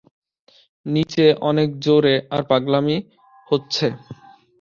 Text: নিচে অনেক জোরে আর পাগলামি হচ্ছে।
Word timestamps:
নিচে 0.85 1.25
অনেক 1.49 1.69
জোরে 1.79 2.15
আর 2.33 2.41
পাগলামি 2.49 2.97
হচ্ছে। 3.47 3.87